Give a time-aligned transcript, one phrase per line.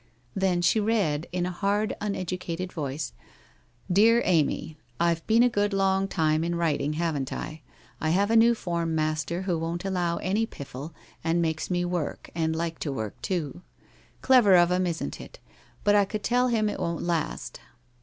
[0.35, 3.13] Then she read, in a hard, uneducated voice:
[3.51, 7.59] * Bear A my, 'I've been a good long time in writing, haven't If
[8.01, 12.31] I have a new form master who won't allow any piffle and makes me work,
[12.33, 13.61] and like to work, too.
[14.23, 15.37] Clever of him, isn't it?
[15.83, 17.59] But I could tell him it won't last.